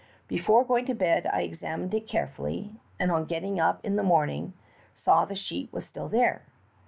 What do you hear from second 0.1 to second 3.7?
Before going to bed I examined it earefullj^ and on getting